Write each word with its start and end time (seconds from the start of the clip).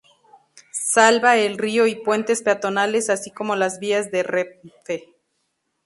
Salva 0.73 1.37
el 1.37 1.59
río 1.59 1.85
y 1.85 1.93
puentes 1.93 2.41
peatonales 2.41 3.11
así 3.11 3.29
como 3.29 3.55
las 3.55 3.77
vías 3.79 4.09
de 4.09 4.23
Renfe. 4.23 5.13